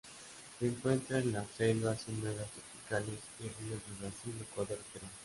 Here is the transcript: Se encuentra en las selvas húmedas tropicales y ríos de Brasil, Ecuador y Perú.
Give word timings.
Se 0.57 0.65
encuentra 0.65 1.19
en 1.19 1.31
las 1.31 1.45
selvas 1.51 2.07
húmedas 2.07 2.47
tropicales 2.49 3.19
y 3.39 3.43
ríos 3.43 3.79
de 3.87 3.99
Brasil, 4.07 4.33
Ecuador 4.41 4.79
y 4.81 4.93
Perú. 4.97 5.07